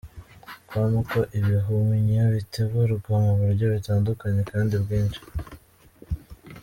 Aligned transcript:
com 0.69 0.91
ko 1.09 1.19
ibihumyo 1.39 2.23
bitegurwa 2.33 3.13
mu 3.25 3.33
buryo 3.39 3.65
butandukanye 3.73 4.41
kandi 4.51 4.73
bwinshi. 4.83 5.21